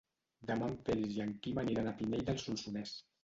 [0.51, 2.95] Demà en Peris i en Quim aniran a Pinell de Solsonès.